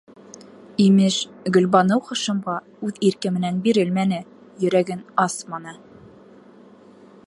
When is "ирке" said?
3.11-3.33